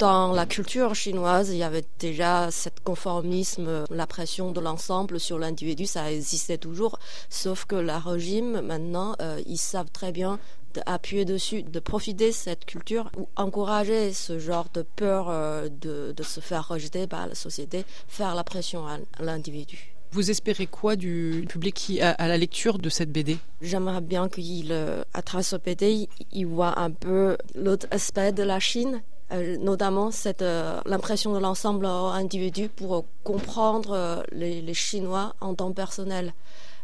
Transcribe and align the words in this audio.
Dans 0.00 0.32
la 0.32 0.44
culture 0.44 0.92
chinoise, 0.96 1.50
il 1.50 1.58
y 1.58 1.62
avait 1.62 1.84
déjà 2.00 2.50
cet 2.50 2.80
conformisme, 2.80 3.84
la 3.90 4.08
pression 4.08 4.50
de 4.50 4.58
l'ensemble 4.58 5.20
sur 5.20 5.38
l'individu, 5.38 5.86
ça 5.86 6.10
existait 6.10 6.58
toujours, 6.58 6.98
sauf 7.30 7.64
que 7.64 7.76
le 7.76 7.92
régime, 7.92 8.60
maintenant, 8.60 9.14
euh, 9.22 9.40
ils 9.46 9.56
savent 9.56 9.92
très 9.92 10.10
bien 10.10 10.40
d'appuyer 10.74 11.24
dessus, 11.24 11.62
de 11.62 11.78
profiter 11.78 12.30
de 12.30 12.34
cette 12.34 12.64
culture 12.64 13.08
ou 13.16 13.28
encourager 13.36 14.12
ce 14.12 14.40
genre 14.40 14.66
de 14.74 14.82
peur 14.82 15.28
euh, 15.30 15.68
de, 15.68 16.10
de, 16.10 16.22
se 16.24 16.40
faire 16.40 16.66
rejeter 16.66 17.06
par 17.06 17.28
la 17.28 17.36
société, 17.36 17.84
faire 18.08 18.34
la 18.34 18.42
pression 18.42 18.88
à, 18.88 18.98
l'individu. 19.20 19.94
Vous 20.10 20.28
espérez 20.28 20.66
quoi 20.66 20.96
du 20.96 21.44
public 21.48 21.72
qui, 21.72 22.00
à, 22.00 22.26
la 22.26 22.36
lecture 22.36 22.78
de 22.78 22.88
cette 22.88 23.12
BD 23.12 23.38
J'aimerais 23.62 24.00
bien 24.00 24.28
qu'il, 24.28 24.72
euh, 24.72 25.04
à 25.12 25.22
travers 25.22 25.44
ce 25.44 25.54
BD, 25.54 26.08
il 26.32 26.46
voit 26.46 26.80
un 26.80 26.90
peu 26.90 27.36
l'autre 27.54 27.86
aspect 27.92 28.32
de 28.32 28.42
la 28.42 28.58
Chine 28.58 29.00
notamment 29.30 30.10
cette 30.10 30.42
euh, 30.42 30.80
l'impression 30.86 31.32
de 31.32 31.38
l'ensemble 31.38 31.86
individu 31.86 32.68
pour 32.68 33.04
comprendre 33.22 33.92
euh, 33.92 34.22
les, 34.32 34.74
Chinois 34.74 35.34
en 35.40 35.54
temps 35.54 35.72
personnel. 35.72 36.34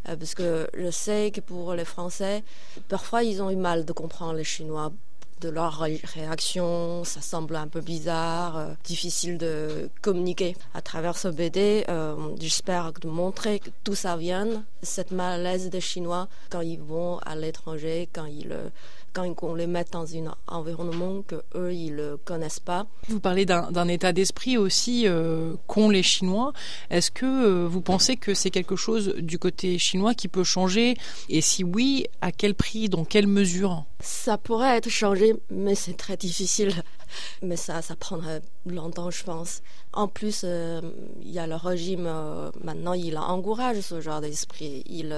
parce 0.04 0.34
que 0.34 0.66
je 0.74 0.90
sais 0.90 1.30
que 1.30 1.40
pour 1.40 1.74
les 1.74 1.84
Français, 1.84 2.42
parfois 2.88 3.22
ils 3.22 3.42
ont 3.42 3.50
eu 3.50 3.56
mal 3.56 3.84
de 3.84 3.92
comprendre 3.92 4.34
les 4.34 4.44
Chinois 4.44 4.92
de 5.40 5.48
leur 5.48 5.80
réaction, 6.14 7.04
ça 7.04 7.20
semble 7.20 7.56
un 7.56 7.68
peu 7.68 7.80
bizarre, 7.80 8.76
difficile 8.84 9.38
de 9.38 9.90
communiquer. 10.02 10.56
À 10.74 10.82
travers 10.82 11.16
ce 11.16 11.28
BD, 11.28 11.84
j'espère 12.38 12.92
de 12.92 13.08
montrer 13.08 13.60
que 13.60 13.70
tout 13.84 13.94
ça 13.94 14.16
vient, 14.16 14.64
cette 14.82 15.10
malaise 15.10 15.70
des 15.70 15.80
Chinois 15.80 16.28
quand 16.50 16.60
ils 16.60 16.80
vont 16.80 17.18
à 17.18 17.36
l'étranger, 17.36 18.08
quand 18.12 18.26
ils 18.26 18.54
quand 19.12 19.34
on 19.42 19.54
les 19.54 19.66
met 19.66 19.84
dans 19.90 20.14
un 20.16 20.34
environnement 20.46 21.22
que 21.22 21.42
eux 21.54 21.72
ils 21.72 21.96
ne 21.96 22.16
connaissent 22.16 22.60
pas. 22.60 22.86
Vous 23.08 23.20
parlez 23.20 23.44
d'un 23.44 23.88
état 23.88 24.12
d'esprit 24.12 24.56
aussi 24.56 25.06
euh, 25.06 25.54
qu'ont 25.66 25.90
les 25.90 26.02
Chinois. 26.02 26.52
Est-ce 26.90 27.10
que 27.10 27.26
euh, 27.26 27.66
vous 27.66 27.80
pensez 27.80 28.16
que 28.16 28.34
c'est 28.34 28.50
quelque 28.50 28.76
chose 28.76 29.14
du 29.18 29.38
côté 29.38 29.78
chinois 29.78 30.14
qui 30.14 30.28
peut 30.28 30.44
changer? 30.44 30.96
Et 31.28 31.40
si 31.40 31.64
oui, 31.64 32.06
à 32.20 32.32
quel 32.32 32.54
prix, 32.54 32.88
dans 32.88 33.04
quelle 33.04 33.26
mesure? 33.26 33.84
Ça 34.00 34.38
pourrait 34.38 34.78
être 34.78 34.88
changé, 34.88 35.34
mais 35.50 35.74
c'est 35.74 35.96
très 35.96 36.16
difficile. 36.16 36.72
Mais 37.42 37.56
ça, 37.56 37.82
ça 37.82 37.96
prendrait 37.96 38.40
longtemps, 38.66 39.10
je 39.10 39.24
pense. 39.24 39.62
En 39.92 40.06
plus, 40.06 40.42
euh, 40.44 40.80
il 41.20 41.30
y 41.30 41.40
a 41.40 41.46
le 41.48 41.56
régime 41.56 42.08
maintenant, 42.62 42.92
il 42.92 43.18
encourage 43.18 43.80
ce 43.80 44.00
genre 44.00 44.20
d'esprit. 44.20 44.84
Il 44.86 45.12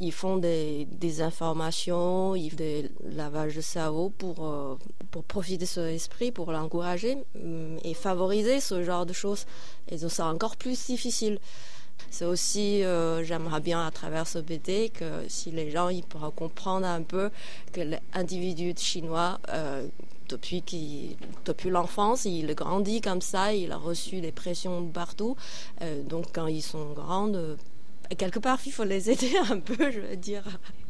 ils 0.00 0.12
font 0.12 0.36
des, 0.36 0.86
informations, 1.20 2.34
ils 2.34 2.50
font 2.50 2.56
des 2.56 2.90
lavages 3.04 3.56
de 3.56 3.60
cerveau 3.60 4.10
pour, 4.10 4.46
euh, 4.46 4.76
pour 5.10 5.24
profiter 5.24 5.58
de 5.58 5.64
son 5.64 5.86
esprit, 5.86 6.30
pour 6.30 6.52
l'encourager 6.52 7.16
mm, 7.34 7.78
et 7.84 7.94
favoriser 7.94 8.60
ce 8.60 8.82
genre 8.82 9.06
de 9.06 9.12
choses. 9.12 9.46
Et 9.88 9.96
donc, 9.96 10.10
c'est 10.10 10.22
encore 10.22 10.56
plus 10.56 10.86
difficile. 10.86 11.38
C'est 12.10 12.24
aussi, 12.24 12.84
euh, 12.84 13.24
j'aimerais 13.24 13.60
bien 13.60 13.84
à 13.84 13.90
travers 13.90 14.26
ce 14.26 14.38
BD 14.38 14.90
que 14.90 15.24
si 15.26 15.50
les 15.50 15.70
gens 15.70 15.88
ils 15.88 16.04
pourraient 16.04 16.30
comprendre 16.34 16.86
un 16.86 17.02
peu 17.02 17.30
que 17.72 17.80
l'individu 18.14 18.72
chinois, 18.76 19.40
euh, 19.48 19.86
depuis, 20.28 21.16
depuis 21.44 21.70
l'enfance, 21.70 22.24
il 22.24 22.54
grandit 22.54 23.00
comme 23.00 23.20
ça, 23.20 23.52
il 23.52 23.72
a 23.72 23.76
reçu 23.78 24.20
des 24.20 24.30
pressions 24.30 24.86
partout. 24.86 25.36
donc 26.04 26.26
quand 26.34 26.46
ils 26.46 26.62
sont 26.62 26.92
grands, 26.92 27.32
quelque 28.16 28.38
part, 28.38 28.58
il 28.64 28.72
faut 28.72 28.84
les 28.84 29.10
aider 29.10 29.32
un 29.50 29.58
peu, 29.58 29.90
je 29.90 30.00
veux 30.00 30.16
dire. 30.16 30.42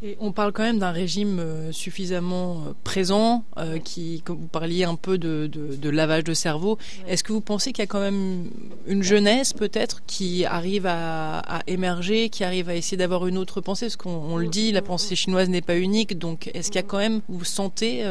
Et 0.03 0.17
on 0.21 0.31
parle 0.31 0.53
quand 0.53 0.63
même 0.63 0.79
d'un 0.79 0.93
régime 0.93 1.41
euh, 1.41 1.73
suffisamment 1.73 2.63
euh, 2.69 2.73
présent, 2.85 3.45
euh, 3.57 3.79
qui, 3.79 4.23
comme 4.25 4.39
vous 4.39 4.47
parliez 4.47 4.85
un 4.85 4.95
peu 4.95 5.19
de, 5.19 5.49
de, 5.49 5.91
lavage 5.91 6.23
de 6.23 6.35
cerveau. 6.35 6.79
Est-ce 7.09 7.25
que 7.25 7.33
vous 7.33 7.41
pensez 7.41 7.73
qu'il 7.73 7.83
y 7.83 7.85
a 7.85 7.89
quand 7.89 8.01
même 8.01 8.49
une 8.87 9.03
jeunesse 9.03 9.53
peut-être 9.53 10.03
qui 10.07 10.45
arrive 10.45 10.87
à, 10.87 11.39
à, 11.41 11.63
émerger, 11.67 12.29
qui 12.29 12.45
arrive 12.45 12.69
à 12.69 12.77
essayer 12.77 12.97
d'avoir 12.97 13.27
une 13.27 13.39
autre 13.39 13.61
pensée? 13.61 13.87
Parce 13.87 13.97
qu'on 13.97 14.37
le 14.37 14.47
dit, 14.47 14.71
la 14.71 14.83
pensée 14.83 15.17
chinoise 15.17 15.49
n'est 15.49 15.63
pas 15.63 15.77
unique. 15.77 16.19
Donc, 16.19 16.51
est-ce 16.55 16.69
qu'il 16.69 16.77
y 16.77 16.85
a 16.85 16.87
quand 16.87 16.99
même, 16.99 17.21
vous 17.29 17.45
sentez 17.45 18.05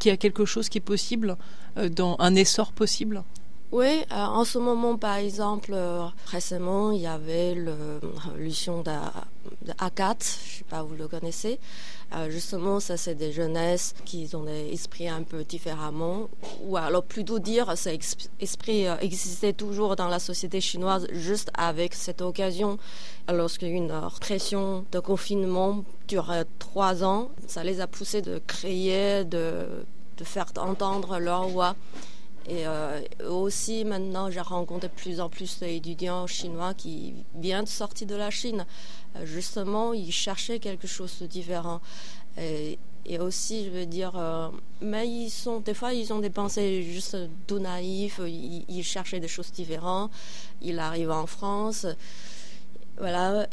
qu'il 0.00 0.10
y 0.10 0.12
a 0.12 0.16
quelque 0.16 0.44
chose 0.44 0.68
qui 0.68 0.78
est 0.78 0.82
possible, 0.82 1.36
dans 1.76 2.16
un 2.18 2.34
essor 2.34 2.72
possible? 2.72 3.22
Oui, 3.72 4.04
euh, 4.12 4.14
en 4.14 4.44
ce 4.44 4.58
moment, 4.58 4.98
par 4.98 5.16
exemple, 5.16 5.70
euh, 5.72 6.04
récemment, 6.26 6.92
il 6.92 7.00
y 7.00 7.06
avait 7.06 7.54
le 7.54 7.74
révolution 8.16 8.82
d'Akat, 8.82 10.16
je 10.20 10.52
ne 10.52 10.58
sais 10.58 10.64
pas, 10.68 10.82
vous 10.82 10.94
le 10.94 11.08
connaissez. 11.08 11.58
Euh, 12.14 12.28
justement, 12.28 12.80
ça, 12.80 12.98
c'est 12.98 13.14
des 13.14 13.32
jeunesses 13.32 13.94
qui 14.04 14.28
ont 14.34 14.44
des 14.44 14.74
esprits 14.74 15.08
un 15.08 15.22
peu 15.22 15.42
différemment, 15.42 16.28
ou 16.64 16.76
alors 16.76 17.02
plutôt 17.02 17.38
dire, 17.38 17.72
cet 17.78 18.28
esprit 18.40 18.84
existait 19.00 19.54
toujours 19.54 19.96
dans 19.96 20.08
la 20.08 20.18
société 20.18 20.60
chinoise, 20.60 21.06
juste 21.10 21.50
avec 21.54 21.94
cette 21.94 22.20
occasion, 22.20 22.76
lorsqu'une 23.32 23.90
pression 24.20 24.84
de 24.92 24.98
confinement 24.98 25.82
durait 26.08 26.44
trois 26.58 27.02
ans, 27.02 27.30
ça 27.46 27.64
les 27.64 27.80
a 27.80 27.86
poussés 27.86 28.20
de 28.20 28.38
créer, 28.46 29.24
de 29.24 29.86
faire 30.24 30.52
entendre 30.58 31.18
leur 31.18 31.48
voix. 31.48 31.74
Et 32.48 32.66
euh, 32.66 33.00
aussi, 33.28 33.84
maintenant, 33.84 34.30
j'ai 34.30 34.40
rencontré 34.40 34.88
de 34.88 34.92
plus 34.92 35.20
en 35.20 35.28
plus 35.28 35.60
d'étudiants 35.60 36.26
chinois 36.26 36.74
qui 36.74 37.14
viennent 37.34 37.64
de 37.64 37.68
sortir 37.68 38.06
de 38.06 38.16
la 38.16 38.30
Chine. 38.30 38.66
Euh, 39.16 39.24
justement, 39.24 39.92
ils 39.92 40.12
cherchaient 40.12 40.58
quelque 40.58 40.86
chose 40.86 41.18
de 41.20 41.26
différent. 41.26 41.80
Et, 42.38 42.78
aussi, 43.18 43.64
je 43.64 43.70
veux 43.70 43.86
dire, 43.86 44.12
euh, 44.16 44.48
mais 44.80 45.08
ils 45.08 45.30
sont, 45.30 45.60
des 45.60 45.74
fois, 45.74 45.92
ils 45.92 46.12
ont 46.12 46.20
des 46.20 46.30
pensées 46.30 46.82
juste 46.82 47.16
tout 47.46 47.58
naïfs. 47.58 48.20
Ils, 48.26 48.84
cherchaient 48.84 49.20
des 49.20 49.28
choses 49.28 49.52
différentes. 49.52 50.10
Ils 50.60 50.78
arrivent 50.78 51.10
en 51.10 51.26
France. 51.26 51.86
Voilà. 52.96 53.46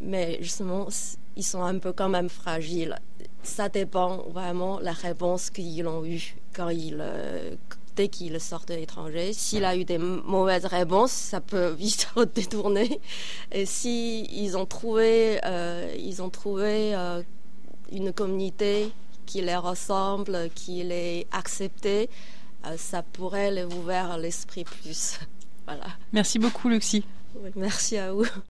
Mais 0.00 0.38
justement, 0.40 0.88
ils 1.36 1.44
sont 1.44 1.62
un 1.62 1.78
peu 1.78 1.92
quand 1.92 2.08
même 2.08 2.28
fragiles. 2.28 2.96
Ça 3.44 3.68
dépend 3.68 4.24
vraiment 4.30 4.80
la 4.80 4.92
réponse 4.92 5.50
qu'ils 5.50 5.86
ont 5.86 6.04
eue 6.04 6.34
quand 6.54 6.70
il, 6.70 6.96
euh, 6.98 7.54
dès 7.94 8.08
qu'il 8.08 8.40
sort 8.40 8.64
de 8.66 8.74
l'étranger. 8.74 9.32
S'il 9.34 9.64
a 9.64 9.76
eu 9.76 9.84
des 9.84 9.98
mauvaises 9.98 10.64
réponses, 10.64 11.12
ça 11.12 11.40
peut 11.40 11.68
vite 11.78 12.08
détourner. 12.34 13.00
Et 13.52 13.66
si 13.66 14.24
ils 14.32 14.56
ont 14.56 14.66
trouvé, 14.66 15.40
euh, 15.44 15.94
ils 15.98 16.22
ont 16.22 16.30
trouvé 16.30 16.94
euh, 16.94 17.22
une 17.92 18.12
communauté 18.12 18.90
qui 19.26 19.42
les 19.42 19.56
ressemble, 19.56 20.50
qui 20.54 20.82
les 20.82 21.26
accepte, 21.30 21.88
ça 22.76 23.02
pourrait 23.02 23.50
les 23.50 23.64
ouvrir 23.64 24.16
l'esprit 24.16 24.64
plus. 24.64 25.20
voilà. 25.66 25.86
Merci 26.12 26.38
beaucoup, 26.38 26.68
Luxie. 26.68 27.04
merci 27.54 27.98
à 27.98 28.12
vous. 28.12 28.26